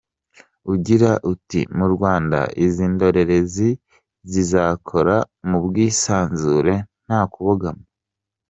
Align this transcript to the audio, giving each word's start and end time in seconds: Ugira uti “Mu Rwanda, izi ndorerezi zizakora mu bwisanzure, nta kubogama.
Ugira 0.73 1.11
uti 1.31 1.61
“Mu 1.77 1.85
Rwanda, 1.93 2.39
izi 2.65 2.85
ndorerezi 2.93 3.69
zizakora 4.31 5.15
mu 5.49 5.57
bwisanzure, 5.65 6.73
nta 7.05 7.21
kubogama. 7.33 7.83